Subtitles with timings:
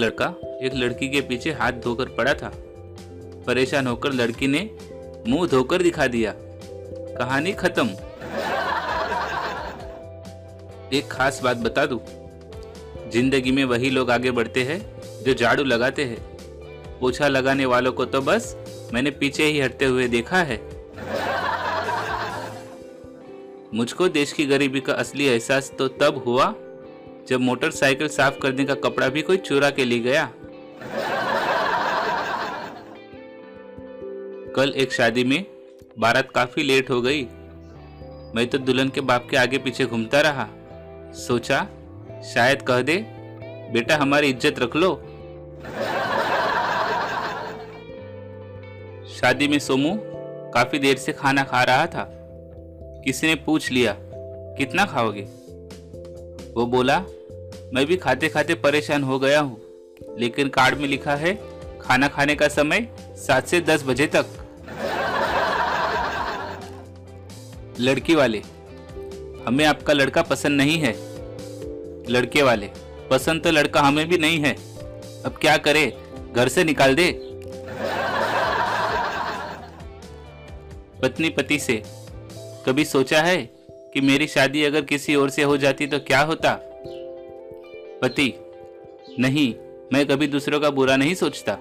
[0.00, 0.26] लड़का
[0.62, 2.50] एक लड़की के पीछे हाथ धोकर पड़ा था।
[3.46, 4.70] परेशान होकर लड़की ने
[5.28, 6.34] मुँह धोकर दिखा दिया।
[7.18, 7.88] कहानी खत्म।
[10.92, 12.00] एक खास बात बता दूँ।
[13.10, 14.80] ज़िंदगी में वही लोग आगे बढ़ते हैं,
[15.24, 16.18] जो झाड़ू लगाते हैं।
[17.00, 18.56] पोछा लगाने वालों को तो बस
[18.94, 20.60] मैंने पीछे ही हटते हुए देखा है।
[23.74, 26.54] मुझको देश की गरीबी का असली एहसास तो तब हुआ
[27.28, 30.30] जब मोटरसाइकिल साफ़ करने का कपड़ा भी कोई चुरा के ले गया।
[34.56, 35.44] कल एक शादी में
[35.98, 37.22] बारात काफ़ी लेट हो गई।
[38.34, 40.46] मैं तो दुल्हन के बाप के आगे पीछे घूमता रहा।
[41.16, 41.66] सोचा,
[42.24, 42.96] शायद कह दे,
[43.72, 44.94] बेटा हमारी इज़्ज़त रख लो।
[49.10, 49.96] शादी में सोमू
[50.54, 52.06] काफ़ी देर से खाना खा रहा था।
[53.04, 53.96] किसी ने पूछ लिया,
[54.58, 55.22] कितना खाओगे?
[56.54, 56.98] वो बोला
[57.74, 59.60] मैं भी खाते खाते परेशान हो गया हूँ।
[60.18, 61.34] लेकिन कार्ड में लिखा है,
[61.80, 64.26] खाना खाने का समय सात से दस बजे तक।
[67.80, 68.38] लड़की वाले,
[69.46, 70.92] हमें आपका लड़का पसंद नहीं है।
[72.10, 72.70] लड़के वाले,
[73.10, 74.52] पसंद तो लड़का हमें भी नहीं है।
[75.22, 75.86] अब क्या करे,
[76.36, 77.10] घर से निकाल दे।
[81.02, 81.82] पत्नी पति से,
[82.66, 83.36] कभी सोचा है
[83.94, 86.58] कि मेरी शादी अगर किसी और से हो जाती तो क्या होता?
[88.02, 88.32] पति
[89.20, 89.54] नहीं
[89.92, 91.58] मैं कभी दूसरों का बुरा नहीं सोचता।